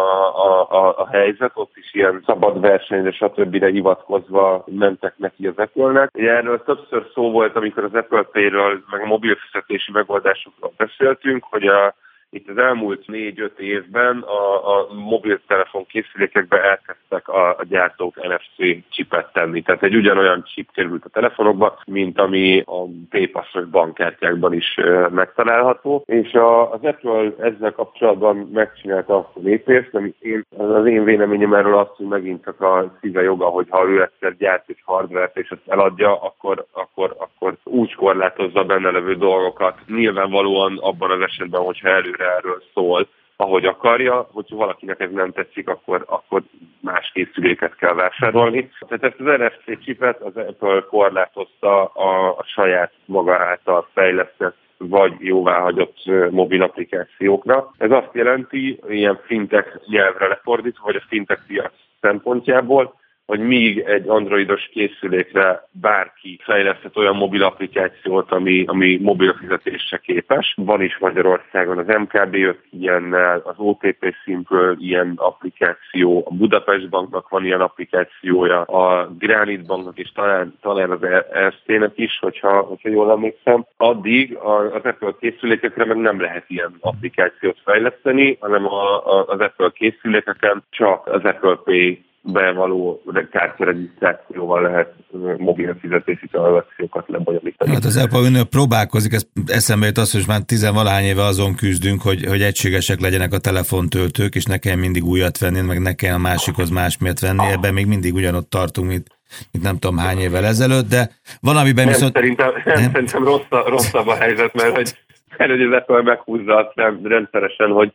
a, 0.48 0.70
a, 0.70 0.98
a 0.98 1.08
helyzet, 1.12 1.50
ott 1.54 1.72
is 1.74 1.94
ilyen 1.94 2.22
szabad 2.26 2.60
versenyre, 2.60 3.12
stb. 3.12 3.64
hivatkozva 3.64 4.64
mentek 4.66 5.14
neki 5.16 5.46
az 5.46 5.56
Apple-nek. 5.56 6.10
Erről 6.12 6.62
többször 6.62 7.06
szó 7.14 7.30
volt, 7.30 7.56
amikor 7.56 7.84
az 7.84 7.94
Apple 7.94 8.22
Pay-ről, 8.22 8.82
meg 8.90 9.00
a 9.02 9.06
mobil 9.06 9.34
fizetési 9.34 9.90
megoldásokról 9.92 10.72
beszéltünk, 10.76 11.44
hogy 11.50 11.66
a 11.66 11.94
itt 12.30 12.48
az 12.48 12.58
elmúlt 12.58 13.06
négy-öt 13.06 13.58
évben 13.58 14.18
a, 14.18 14.76
a 14.76 14.92
mobiltelefon 14.94 15.86
készülékekbe 15.86 16.62
elkezdtek 16.62 17.28
a, 17.28 17.48
a 17.48 17.64
gyártók 17.68 18.16
NFC 18.16 18.84
csipet 18.88 19.32
tenni. 19.32 19.62
Tehát 19.62 19.82
egy 19.82 19.96
ugyanolyan 19.96 20.44
chip 20.44 20.68
került 20.72 21.04
a 21.04 21.08
telefonokba, 21.08 21.78
mint 21.86 22.18
ami 22.18 22.62
a 22.66 22.84
Paypass-os 23.10 23.64
bankkártyákban 23.64 24.52
is 24.52 24.76
e, 24.76 25.08
megtalálható. 25.08 26.02
És 26.06 26.32
a, 26.32 26.72
az 26.72 26.80
Apple 26.82 27.32
ezzel 27.40 27.72
kapcsolatban 27.72 28.36
megcsinálta 28.52 29.16
azt 29.16 29.36
a 29.36 29.40
lépést, 29.42 29.94
ami 29.94 30.14
én, 30.18 30.44
az 30.56 30.86
én 30.86 31.04
véleményem 31.04 31.54
erről 31.54 31.78
azt, 31.78 31.96
hogy 31.96 32.06
megint 32.06 32.44
csak 32.44 32.60
a 32.60 32.96
szíve 33.00 33.22
joga, 33.22 33.46
hogy 33.46 33.66
ha 33.70 33.88
ő 33.88 34.02
egyszer 34.02 34.36
gyárt 34.36 34.68
egy 34.68 34.80
hardvert 34.84 35.36
és 35.36 35.48
ezt 35.48 35.68
eladja, 35.68 36.20
akkor, 36.22 36.66
akkor, 36.72 37.16
akkor 37.18 37.56
úgy 37.64 37.94
korlátozza 37.94 38.64
benne 38.64 38.90
levő 38.90 39.14
dolgokat. 39.14 39.78
Nyilvánvalóan 39.86 40.78
abban 40.80 41.10
az 41.10 41.20
esetben, 41.20 41.60
hogyha 41.60 41.88
előre 42.16 42.36
erről 42.36 42.62
szól, 42.74 43.08
ahogy 43.36 43.64
akarja, 43.64 44.28
hogyha 44.32 44.56
valakinek 44.56 45.00
ez 45.00 45.10
nem 45.12 45.32
tetszik, 45.32 45.68
akkor, 45.68 46.04
akkor 46.06 46.42
más 46.80 47.10
készüléket 47.14 47.74
kell 47.74 47.94
vásárolni. 47.94 48.70
Tehát 48.88 49.04
ezt 49.04 49.20
az 49.20 49.38
NFC 49.38 49.84
csipet 49.84 50.20
az 50.20 50.36
Apple 50.36 50.84
korlátozta 50.88 51.84
a, 51.84 52.28
a 52.28 52.44
saját 52.44 52.92
maga 53.04 53.38
által 53.38 53.88
fejlesztett 53.92 54.56
vagy 54.78 55.12
jóváhagyott 55.18 55.96
mobil 56.30 56.62
applikációkra. 56.62 57.70
Ez 57.78 57.90
azt 57.90 58.10
jelenti, 58.12 58.80
ilyen 58.88 59.20
fintech 59.24 59.80
nyelvre 59.86 60.26
lefordítva, 60.26 60.84
vagy 60.84 60.96
a 60.96 61.06
fintech 61.08 61.42
piac 61.46 61.72
szempontjából, 62.00 62.94
hogy 63.26 63.40
míg 63.40 63.78
egy 63.78 64.08
androidos 64.08 64.68
készülékre 64.72 65.68
bárki 65.70 66.40
fejlesztett 66.42 66.96
olyan 66.96 67.16
mobil 67.16 67.42
applikációt, 67.42 68.32
ami, 68.32 68.64
ami 68.66 68.98
mobil 69.02 69.32
fizetésre 69.32 69.96
képes. 69.96 70.54
Van 70.56 70.82
is 70.82 70.98
Magyarországon 70.98 71.78
az 71.78 71.86
MKB 71.86 72.34
jött 72.34 72.64
ilyennel, 72.70 73.42
az 73.44 73.54
OTP 73.56 74.14
Simple 74.24 74.74
ilyen 74.78 75.12
applikáció, 75.16 76.26
a 76.30 76.34
Budapest 76.34 76.88
Banknak 76.88 77.28
van 77.28 77.44
ilyen 77.44 77.60
applikációja, 77.60 78.60
a 78.62 79.10
Granit 79.18 79.66
Banknak 79.66 79.98
és 79.98 80.12
talán, 80.12 80.54
talán 80.60 80.90
az 80.90 81.02
ESZT-nek 81.32 81.92
is, 81.94 82.18
hogyha, 82.18 82.60
hogyha 82.60 82.88
jól 82.88 83.10
emlékszem. 83.10 83.66
Addig 83.76 84.36
az 84.36 84.84
Apple 84.84 85.14
készülékekre 85.20 85.84
meg 85.84 85.96
nem 85.96 86.20
lehet 86.20 86.44
ilyen 86.46 86.76
applikációt 86.80 87.58
fejleszteni, 87.64 88.36
hanem 88.40 88.66
a, 88.66 89.06
a, 89.06 89.26
az 89.26 89.40
Apple 89.40 89.70
készülékeken 89.74 90.62
csak 90.70 91.06
az 91.06 91.24
Apple 91.24 91.58
Pay 91.64 92.05
bevaló 92.32 93.02
kártyaregisztrációval 93.30 94.62
lehet 94.62 94.94
mobil 95.36 95.76
fizetési 95.80 96.26
tranzakciókat 96.26 97.04
lebonyolítani. 97.08 97.72
Hát 97.72 97.84
az 97.84 97.96
Apple 97.96 98.18
Unió 98.18 98.44
próbálkozik, 98.44 99.12
ez 99.12 99.26
eszembe 99.46 99.86
jut 99.86 99.98
az, 99.98 100.12
hogy 100.12 100.24
már 100.26 100.40
tizenvalahány 100.40 101.04
éve 101.04 101.22
azon 101.22 101.54
küzdünk, 101.54 102.02
hogy, 102.02 102.24
hogy 102.24 102.42
egységesek 102.42 103.00
legyenek 103.00 103.32
a 103.32 103.38
telefontöltők, 103.38 104.34
és 104.34 104.44
ne 104.44 104.58
kell 104.58 104.76
mindig 104.76 105.04
újat 105.04 105.38
venni, 105.38 105.60
meg 105.60 105.80
ne 105.80 105.94
kell 105.94 106.14
a 106.14 106.18
másikhoz 106.18 106.70
másmiért 106.70 107.20
venni, 107.20 107.46
ebben 107.50 107.74
még 107.74 107.86
mindig 107.86 108.14
ugyanott 108.14 108.50
tartunk, 108.50 108.88
mint, 108.88 109.06
mint 109.52 109.64
nem 109.64 109.78
tudom 109.78 109.96
hány 109.96 110.18
évvel 110.18 110.44
ezelőtt, 110.44 110.88
de 110.88 111.10
van, 111.40 111.56
amiben 111.56 111.84
nem, 111.84 111.92
viszont... 111.92 112.14
Szerintem, 112.14 112.52
nem, 112.64 112.74
nem? 112.80 112.90
szerintem 112.92 113.24
rosszabb, 113.24 113.66
rosszabb 113.66 114.06
a 114.06 114.14
helyzet, 114.14 114.54
mert 114.54 114.76
hogy, 114.76 114.92
mert 115.38 115.50
hogy 115.50 115.60
az 115.86 116.04
meghúzza 116.04 116.56
azt 116.56 116.72
rendszeresen, 117.02 117.70
hogy 117.70 117.92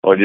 hogy 0.00 0.20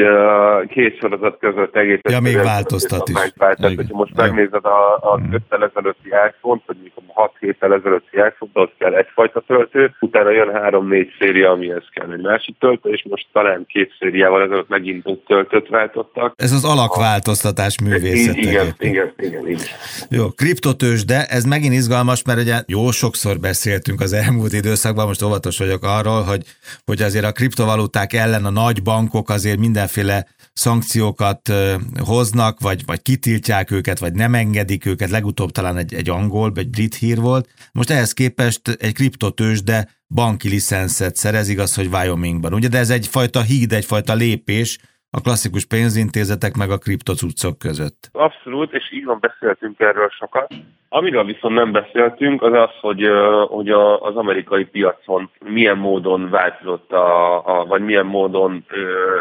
két 0.68 0.98
sorozat 0.98 1.38
között 1.38 1.76
egész 1.76 1.98
ja, 2.02 2.20
még 2.20 2.36
változtat 2.36 3.08
is. 3.08 3.32
Tehát, 3.38 3.58
hogyha 3.58 3.96
most 3.96 4.16
megnézed 4.16 4.64
a, 4.64 4.94
a 4.94 5.20
5 5.32 5.42
ezelőtti 5.50 6.08
iPhone-t, 6.28 6.62
vagy 6.66 6.76
mikor 6.82 7.02
6 7.16 7.32
héttel 7.40 7.74
ezelőtti 7.74 8.16
iPhone, 8.16 8.50
az 8.52 8.68
kell 8.78 8.94
egyfajta 8.94 9.40
töltő, 9.46 9.94
utána 10.00 10.30
jön 10.30 10.50
3-4 10.52 11.06
széria, 11.18 11.50
amihez 11.50 11.84
kell 11.90 12.12
egy 12.12 12.20
másik 12.20 12.58
töltő, 12.58 12.90
és 12.90 13.04
most 13.10 13.26
talán 13.32 13.64
két 13.68 13.92
szériával 13.98 14.42
ezelőtt 14.42 14.68
megint 14.68 15.06
egy 15.06 15.22
töltőt 15.26 15.68
váltottak. 15.68 16.34
Ez 16.36 16.52
az 16.52 16.64
alakváltoztatás 16.64 17.80
művészet. 17.82 18.36
Igen, 18.36 18.66
igen, 18.78 19.12
igen, 19.18 19.48
igen. 19.48 19.66
Jó, 20.10 20.28
kriptotős, 20.28 21.04
de 21.04 21.24
ez 21.24 21.44
megint 21.44 21.72
izgalmas, 21.72 22.24
mert 22.24 22.40
ugye 22.40 22.62
jó 22.66 22.90
sokszor 22.90 23.38
beszéltünk 23.38 24.00
az 24.00 24.12
elmúlt 24.12 24.52
időszakban, 24.52 25.06
most 25.06 25.22
óvatos 25.22 25.58
vagyok 25.58 25.82
arról, 25.82 26.22
hogy, 26.22 26.42
hogy 26.84 27.02
azért 27.02 27.24
a 27.24 27.32
kriptovaluták 27.32 28.12
ellen 28.12 28.44
a 28.44 28.50
nagy 28.50 28.82
bankok 28.82 29.28
azért 29.28 29.58
mindenféle 29.66 30.26
szankciókat 30.52 31.52
hoznak, 31.98 32.60
vagy, 32.60 32.84
vagy 32.86 33.02
kitiltják 33.02 33.70
őket, 33.70 33.98
vagy 33.98 34.12
nem 34.12 34.34
engedik 34.34 34.86
őket, 34.86 35.10
legutóbb 35.10 35.50
talán 35.50 35.76
egy, 35.76 35.94
egy 35.94 36.08
angol, 36.08 36.52
egy 36.54 36.70
brit 36.70 36.94
hír 36.94 37.20
volt. 37.20 37.48
Most 37.72 37.90
ehhez 37.90 38.12
képest 38.12 38.68
egy 38.68 38.94
kriptotős, 38.94 39.62
de 39.62 39.88
banki 40.08 40.48
licenszet 40.48 41.16
szerez, 41.16 41.48
igaz, 41.48 41.74
hogy 41.74 41.86
Wyomingban. 41.86 42.54
Ugye, 42.54 42.68
de 42.68 42.78
ez 42.78 42.90
egyfajta 42.90 43.42
híd, 43.42 43.72
egyfajta 43.72 44.14
lépés 44.14 44.78
a 45.16 45.20
klasszikus 45.20 45.64
pénzintézetek 45.64 46.54
meg 46.56 46.70
a 46.70 46.78
kriptocuccok 46.78 47.58
között. 47.58 48.08
Abszolút, 48.12 48.72
és 48.72 48.92
így 48.92 49.04
van, 49.04 49.18
beszéltünk 49.20 49.80
erről 49.80 50.08
sokat. 50.08 50.54
Amiről 50.88 51.24
viszont 51.24 51.54
nem 51.54 51.72
beszéltünk, 51.72 52.42
az 52.42 52.52
az, 52.52 52.70
hogy, 52.80 53.10
hogy 53.48 53.70
az 54.00 54.16
amerikai 54.16 54.64
piacon 54.64 55.30
milyen 55.44 55.78
módon 55.78 56.30
változott, 56.30 56.92
a, 56.92 57.36
a, 57.46 57.64
vagy 57.64 57.84
milyen 57.84 58.06
módon 58.06 58.64
ö, 58.68 58.78
ö, 58.78 59.20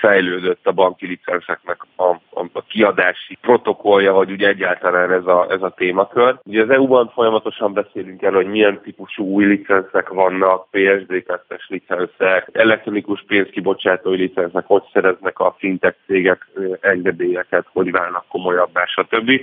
fejlődött 0.00 0.66
a 0.66 0.72
banki 0.72 1.06
licenszeknek 1.06 1.76
a, 1.96 2.04
a, 2.04 2.48
a 2.52 2.62
kiadási 2.62 3.38
protokollja, 3.40 4.12
vagy 4.12 4.30
ugye 4.30 4.48
egyáltalán 4.48 5.12
ez 5.12 5.26
a, 5.26 5.46
ez 5.50 5.62
a 5.62 5.74
témakör. 5.76 6.38
Ugye 6.44 6.62
az 6.62 6.70
EU-ban 6.70 7.10
folyamatosan 7.14 7.72
beszélünk 7.72 8.22
erről, 8.22 8.42
hogy 8.42 8.50
milyen 8.50 8.80
típusú 8.82 9.24
új 9.24 9.44
licenszek 9.44 10.08
vannak, 10.08 10.66
PSD2-es 10.72 11.66
licenszek, 11.68 12.48
elektronikus 12.52 13.24
pénzkibocsátói 13.26 14.16
licenszek, 14.16 14.64
hogy 14.66 14.82
szereznek 14.92 15.33
a 15.40 15.54
fintech 15.58 15.96
cégek 16.06 16.46
engedélyeket, 16.80 17.66
hogy 17.72 17.90
válnak 17.90 18.28
komolyabbá, 18.28 18.84
stb 18.84 19.40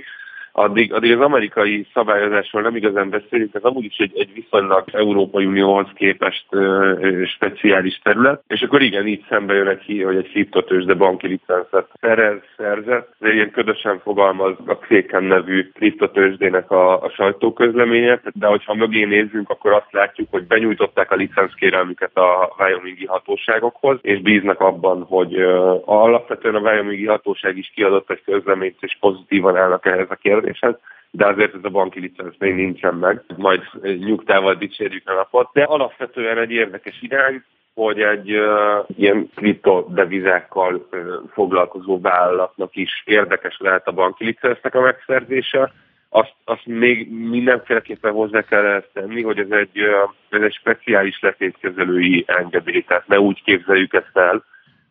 addig, 0.52 0.92
addig 0.92 1.12
az 1.12 1.20
amerikai 1.20 1.86
szabályozásról 1.94 2.62
nem 2.62 2.76
igazán 2.76 3.10
beszélünk, 3.10 3.54
ez 3.54 3.62
amúgy 3.62 3.84
is 3.84 3.96
egy, 3.96 4.12
egy 4.18 4.32
viszonylag 4.32 4.84
Európai 4.92 5.44
Unióhoz 5.44 5.86
képest 5.94 6.46
ö, 6.50 7.22
speciális 7.26 8.00
terület, 8.02 8.42
és 8.46 8.62
akkor 8.62 8.82
igen, 8.82 9.06
így 9.06 9.24
szembe 9.28 9.54
jön 9.54 9.68
egy, 9.68 10.02
hogy 10.04 10.16
egy 10.16 10.84
de 10.84 10.94
banki 10.94 11.26
licenszet 11.26 11.88
szerez, 12.00 12.38
szerzett, 12.56 13.14
de 13.18 13.32
ilyen 13.32 13.50
ködösen 13.50 13.98
fogalmaz 13.98 14.54
a 14.66 14.76
Kraken 14.76 15.24
nevű 15.24 15.70
kriptotősdének 15.74 16.70
a, 16.70 17.02
a 17.02 17.08
sajtóközleménye, 17.08 18.20
de 18.32 18.46
hogyha 18.46 18.74
mögé 18.74 19.04
nézzünk, 19.04 19.50
akkor 19.50 19.72
azt 19.72 19.92
látjuk, 19.92 20.28
hogy 20.30 20.46
benyújtották 20.46 21.10
a 21.10 21.16
licenszkérelmüket 21.16 22.16
a 22.16 22.54
Wyomingi 22.58 23.06
hatóságokhoz, 23.06 23.98
és 24.02 24.20
bíznak 24.20 24.60
abban, 24.60 25.02
hogy 25.02 25.38
ö, 25.38 25.74
alapvetően 25.84 26.54
a 26.54 26.70
Wyomingi 26.70 27.06
hatóság 27.06 27.56
is 27.56 27.72
kiadott 27.74 28.10
egy 28.10 28.22
közleményt, 28.24 28.76
és 28.80 28.96
pozitívan 29.00 29.56
állnak 29.56 29.86
ehhez 29.86 30.06
a 30.10 30.14
kérdéshez 30.14 30.41
kérdéshez, 30.42 30.74
de 31.10 31.26
azért 31.26 31.54
ez 31.54 31.60
a 31.64 31.68
banki 31.68 32.00
licenc 32.00 32.34
még 32.38 32.54
nincsen 32.54 32.94
meg. 32.94 33.22
Majd 33.36 33.62
nyugtával 33.98 34.54
dicsérjük 34.54 35.08
a 35.08 35.14
napot. 35.14 35.48
De 35.52 35.62
alapvetően 35.62 36.38
egy 36.38 36.50
érdekes 36.50 37.02
irány, 37.02 37.42
hogy 37.74 38.00
egy 38.00 38.32
uh, 38.32 38.84
ilyen 38.96 39.30
kriptodevizákkal 39.34 40.74
uh, 40.74 40.98
foglalkozó 41.32 42.00
vállalatnak 42.00 42.76
is 42.76 43.02
érdekes 43.04 43.56
lehet 43.58 43.86
a 43.86 43.92
banki 43.92 44.24
licensznek 44.24 44.74
a 44.74 44.80
megszerzése. 44.80 45.72
Azt, 46.08 46.34
azt 46.44 46.66
még 46.66 47.10
mindenféleképpen 47.10 48.12
hozzá 48.12 48.42
kell 48.42 48.64
ezt 48.64 48.90
tenni, 48.92 49.22
hogy 49.22 49.38
ez 49.38 49.50
egy, 49.50 49.80
uh, 49.80 50.10
ez 50.30 50.42
egy 50.42 50.54
speciális 50.54 51.20
letétkezelői 51.20 52.24
engedély, 52.26 52.82
tehát 52.82 53.06
ne 53.06 53.20
úgy 53.20 53.42
képzeljük 53.42 53.94
ezt 53.94 54.16
el, 54.16 54.44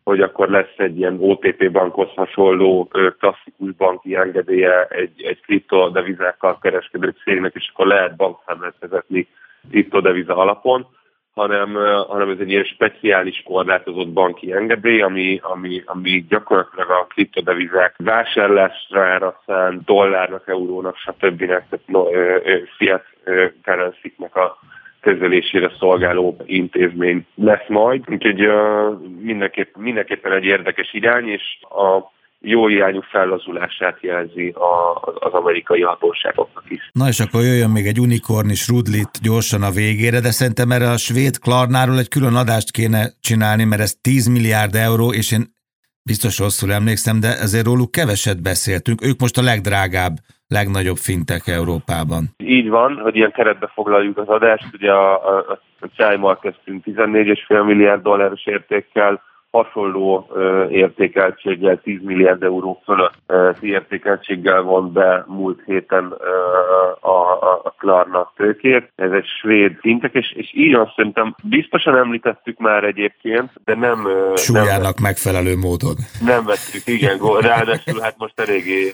hogy 0.04 0.20
akkor 0.20 0.48
lesz 0.48 0.74
egy 0.76 0.98
ilyen 0.98 1.16
OTP 1.20 1.70
bankhoz 1.70 2.08
hasonló 2.14 2.90
klasszikus 3.18 3.72
banki 3.76 4.16
engedélye 4.16 4.84
egy, 4.84 5.22
egy 5.22 5.40
kriptodevizákkal 5.40 6.58
kereskedő 6.58 7.14
cégnek, 7.24 7.54
és 7.54 7.70
akkor 7.72 7.86
lehet 7.86 8.16
bankszámlát 8.16 8.74
vezetni 8.80 9.28
kriptodeviza 9.70 10.36
alapon, 10.36 10.86
hanem, 11.34 11.74
hanem 12.08 12.30
ez 12.30 12.38
egy 12.40 12.50
ilyen 12.50 12.64
speciális 12.64 13.42
korlátozott 13.44 14.08
banki 14.08 14.52
engedély, 14.52 15.00
ami, 15.00 15.40
ami, 15.42 15.82
ami 15.86 16.24
gyakorlatilag 16.28 16.90
a 16.90 17.06
kriptodevizák 17.06 17.94
vásárlásra 17.96 19.40
szán 19.46 19.82
dollárnak, 19.84 20.48
eurónak, 20.48 20.96
stb. 20.96 21.52
fiat 22.76 23.04
currency 23.62 24.14
a 24.18 24.71
kezelésére 25.02 25.72
szolgáló 25.78 26.36
intézmény 26.44 27.26
lesz 27.34 27.68
majd. 27.68 28.02
Úgyhogy 28.10 28.46
uh, 28.46 28.54
mindenképp, 29.20 29.76
mindenképpen 29.76 30.32
egy 30.32 30.44
érdekes 30.44 30.92
irány, 30.92 31.28
és 31.28 31.42
a 31.60 32.12
jó 32.42 32.68
irányú 32.68 33.00
fellazulását 33.00 33.98
jelzi 34.00 34.48
a, 34.48 35.00
az 35.20 35.32
amerikai 35.32 35.82
hatóságoknak 35.82 36.64
is. 36.68 36.90
Na 36.92 37.08
és 37.08 37.20
akkor 37.20 37.42
jöjjön 37.42 37.70
még 37.70 37.86
egy 37.86 38.00
unikornis 38.00 38.68
rudlit 38.68 39.10
gyorsan 39.22 39.62
a 39.62 39.70
végére, 39.70 40.20
de 40.20 40.30
szerintem 40.30 40.70
erre 40.70 40.90
a 40.90 40.96
svéd 40.96 41.38
Klarnáról 41.38 41.98
egy 41.98 42.08
külön 42.08 42.34
adást 42.34 42.70
kéne 42.70 43.06
csinálni, 43.20 43.64
mert 43.64 43.82
ez 43.82 43.94
10 44.00 44.26
milliárd 44.26 44.74
euró, 44.74 45.12
és 45.12 45.32
én 45.32 45.44
biztos 46.02 46.38
rosszul 46.38 46.72
emlékszem, 46.72 47.20
de 47.20 47.28
ezért 47.28 47.64
róluk 47.64 47.90
keveset 47.90 48.42
beszéltünk. 48.42 49.04
Ők 49.04 49.20
most 49.20 49.38
a 49.38 49.42
legdrágább, 49.42 50.14
legnagyobb 50.52 50.96
fintek 50.96 51.46
Európában. 51.46 52.22
Így 52.36 52.68
van, 52.68 53.00
hogy 53.02 53.16
ilyen 53.16 53.32
keretbe 53.32 53.70
foglaljuk 53.74 54.18
az 54.18 54.28
adást. 54.28 54.66
Ugye 54.72 54.92
a, 54.92 55.36
a, 55.36 55.58
a 55.80 55.86
Csájmal 55.96 56.38
kezdtünk 56.38 56.84
14,5 56.84 57.64
milliárd 57.64 58.02
dolláros 58.02 58.46
értékkel, 58.46 59.22
hasonló 59.52 60.28
értékeltséggel, 60.70 61.80
10 61.80 61.98
milliárd 62.02 62.42
euró 62.42 62.82
fölött 62.84 63.12
értékeltséggel 63.60 64.62
von 64.62 64.92
be 64.92 65.24
múlt 65.26 65.62
héten 65.66 66.14
a, 67.00 67.08
a, 67.10 67.60
a 67.64 67.74
Klarna 67.78 68.32
tőkét. 68.36 68.92
Ez 68.96 69.10
egy 69.10 69.26
svéd 69.40 69.76
fintek, 69.80 70.14
és, 70.14 70.32
és 70.32 70.50
így 70.54 70.74
azt 70.74 70.92
szerintem 70.96 71.34
biztosan 71.42 71.96
említettük 71.96 72.58
már 72.58 72.84
egyébként, 72.84 73.50
de 73.64 73.74
nem... 73.74 74.08
Súlyának 74.34 74.94
nem, 74.94 75.02
megfelelő 75.02 75.56
módon. 75.56 75.94
Nem 76.24 76.44
vettük, 76.44 76.86
igen, 76.86 77.18
ráadásul 77.40 78.00
hát 78.00 78.14
most 78.18 78.40
eléggé 78.40 78.92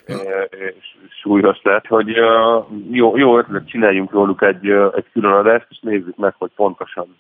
súlyos 1.23 1.61
lett, 1.63 1.87
hogy 1.87 2.17
jó, 2.91 3.17
jó 3.17 3.39
ötlet, 3.39 3.69
csináljunk 3.69 4.11
róluk 4.11 4.43
egy, 4.43 4.69
egy 4.95 5.07
külön 5.13 5.33
adást, 5.33 5.67
és 5.71 5.79
nézzük 5.81 6.17
meg, 6.17 6.35
hogy 6.39 6.51
pontosan 6.57 7.17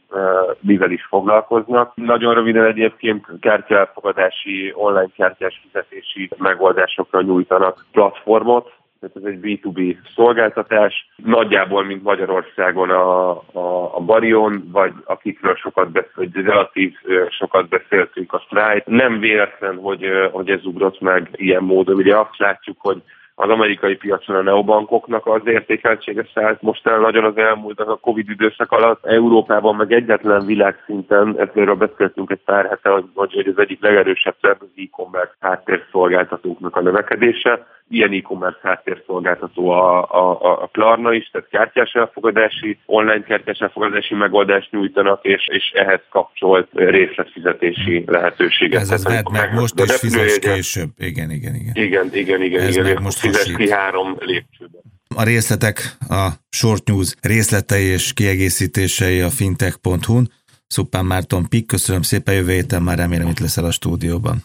mivel 0.60 0.90
is 0.90 1.06
foglalkoznak. 1.08 1.92
Nagyon 1.94 2.34
röviden 2.34 2.64
egyébként 2.64 3.27
kártyaelfogadási, 3.40 4.72
online 4.74 5.10
kártyás 5.16 5.60
fizetési 5.62 6.30
megoldásokra 6.36 7.22
nyújtanak 7.22 7.86
platformot, 7.92 8.72
tehát 9.00 9.16
ez 9.16 9.22
egy 9.22 9.38
B2B 9.42 9.96
szolgáltatás, 10.14 11.08
nagyjából, 11.16 11.84
mint 11.84 12.02
Magyarországon 12.02 12.90
a, 12.90 13.30
a, 13.30 13.96
a 13.96 14.00
Barion, 14.00 14.68
vagy 14.72 14.92
akikről 15.04 15.54
sokat 15.54 15.90
beszélt, 15.90 16.14
vagy 16.14 16.44
relatív 16.44 16.94
sokat 17.28 17.68
beszéltünk 17.68 18.32
a 18.32 18.38
Stripe. 18.38 18.82
Nem 18.84 19.18
véletlen, 19.18 19.76
hogy, 19.76 20.06
hogy 20.32 20.50
ez 20.50 20.64
ugrott 20.64 21.00
meg 21.00 21.28
ilyen 21.32 21.62
módon. 21.62 21.96
Ugye 21.96 22.16
azt 22.16 22.38
látjuk, 22.38 22.76
hogy 22.80 23.02
az 23.40 23.50
amerikai 23.50 23.96
piacon 23.96 24.36
a 24.36 24.42
neobankoknak 24.42 25.26
az 25.26 25.40
értékeltsége 25.44 26.26
szállt 26.34 26.62
most 26.62 26.86
el 26.86 26.98
nagyon 26.98 27.24
az 27.24 27.36
elmúlt 27.36 27.80
a 27.80 27.96
Covid 27.96 28.30
időszak 28.30 28.72
alatt. 28.72 29.06
Európában 29.06 29.76
meg 29.76 29.92
egyetlen 29.92 30.46
világszinten, 30.46 31.34
erről 31.54 31.74
beszéltünk 31.74 32.30
egy 32.30 32.42
pár 32.44 32.66
hete, 32.68 32.90
hogy, 32.90 33.04
hogy 33.14 33.46
az 33.46 33.58
egyik 33.58 33.82
legerősebb 33.82 34.34
szerv 34.40 34.62
az 34.62 34.68
e-commerce 34.76 35.34
háttérszolgáltatóknak 35.40 36.76
a 36.76 36.80
növekedése. 36.80 37.66
Ilyen 37.90 38.12
e-commerce 38.12 38.58
háttérszolgáltató 38.62 39.70
a, 39.70 40.02
a, 40.10 40.62
a 40.62 40.66
Klarna 40.72 41.12
is, 41.12 41.30
tehát 41.32 41.48
kártyás 41.48 41.92
elfogadási, 41.92 42.78
online 42.86 43.22
kártyás 43.22 43.58
elfogadási 43.58 44.14
megoldást 44.14 44.70
nyújtanak, 44.70 45.24
és, 45.24 45.48
és 45.48 45.70
ehhez 45.74 46.00
kapcsolt 46.10 46.68
részletfizetési 46.72 48.04
lehetőséget. 48.06 48.80
Ez 48.80 48.90
az 48.90 49.04
vedd 49.04 49.30
meg 49.32 49.54
most 49.54 49.80
és 49.80 49.92
fizes 49.92 50.38
később. 50.38 50.88
Igen, 50.98 51.30
igen, 51.30 51.54
igen. 51.54 51.72
Igen, 51.74 52.08
igen, 52.12 52.42
igen. 52.42 52.60
Ez 52.60 52.76
igen, 52.76 53.02
most 53.02 53.18
fizes 53.18 53.52
ki 53.56 53.70
három 53.70 54.16
lépcsőben. 54.18 54.80
A 55.16 55.22
részletek 55.24 55.96
a 56.08 56.28
Short 56.50 56.88
News 56.88 57.14
részletei 57.22 57.84
és 57.84 58.12
kiegészítései 58.12 59.20
a 59.20 59.30
fintech.hu-n. 59.30 60.30
Szupán 60.66 61.04
Márton 61.04 61.48
Pik, 61.48 61.66
köszönöm 61.66 62.02
szépen, 62.02 62.34
jövő 62.34 62.52
héten 62.52 62.82
már 62.82 62.98
remélem 62.98 63.28
itt 63.28 63.38
leszel 63.38 63.64
a 63.64 63.70
stúdióban. 63.70 64.42